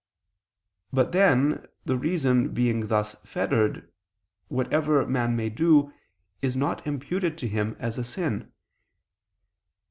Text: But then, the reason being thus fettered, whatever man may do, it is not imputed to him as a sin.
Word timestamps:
But 0.91 1.11
then, 1.11 1.67
the 1.85 1.95
reason 1.95 2.55
being 2.55 2.87
thus 2.87 3.13
fettered, 3.23 3.93
whatever 4.47 5.05
man 5.05 5.35
may 5.35 5.51
do, 5.51 5.89
it 5.89 5.93
is 6.47 6.55
not 6.55 6.87
imputed 6.87 7.37
to 7.37 7.47
him 7.47 7.75
as 7.79 7.99
a 7.99 8.03
sin. 8.03 8.51